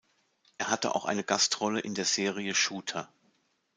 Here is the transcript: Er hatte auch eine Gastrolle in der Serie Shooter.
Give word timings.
Er 0.57 0.71
hatte 0.71 0.95
auch 0.95 1.05
eine 1.05 1.23
Gastrolle 1.23 1.79
in 1.79 1.93
der 1.93 2.05
Serie 2.05 2.55
Shooter. 2.55 3.13